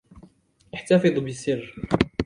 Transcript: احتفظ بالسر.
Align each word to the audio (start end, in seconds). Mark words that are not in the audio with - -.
احتفظ 0.73 1.19
بالسر. 1.19 1.75